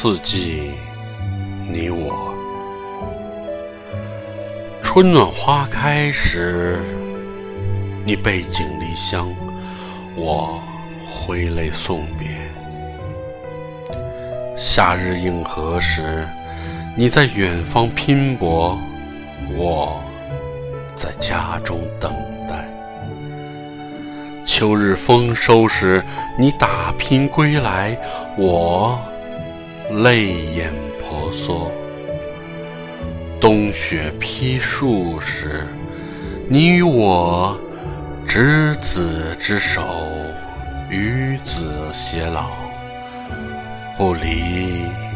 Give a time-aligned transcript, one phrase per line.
[0.00, 0.70] 四季，
[1.68, 2.32] 你我，
[4.80, 6.80] 春暖花开时，
[8.04, 9.28] 你背井离乡，
[10.14, 10.62] 我
[11.04, 12.28] 挥泪送别；
[14.56, 16.28] 夏日映河时，
[16.94, 18.78] 你在远方拼搏，
[19.56, 20.00] 我
[20.94, 22.14] 在家中等
[22.48, 22.54] 待；
[24.46, 26.04] 秋日丰收时，
[26.38, 27.98] 你打拼归来，
[28.36, 28.96] 我。
[29.90, 30.70] 泪眼
[31.00, 31.72] 婆娑，
[33.40, 35.66] 冬雪披树时，
[36.46, 37.58] 你与我
[38.26, 39.82] 执子之手，
[40.90, 42.50] 与子偕老，
[43.96, 45.07] 不离。